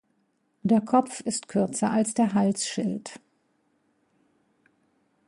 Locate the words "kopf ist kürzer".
0.81-1.91